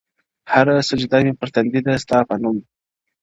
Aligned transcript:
هره 0.53 0.75
سجده 0.89 1.17
مي 1.25 1.33
پر 1.39 1.47
تندي 1.55 1.81
ده 1.87 1.93
ستا 2.03 2.17
په 2.29 2.35
نوم- 2.43 2.57